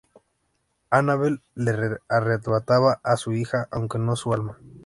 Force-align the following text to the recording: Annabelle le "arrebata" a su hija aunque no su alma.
Annabelle 0.89 1.41
le 1.53 1.99
"arrebata" 2.09 2.79
a 3.03 3.17
su 3.17 3.33
hija 3.33 3.67
aunque 3.69 3.99
no 3.99 4.15
su 4.15 4.33
alma. 4.33 4.57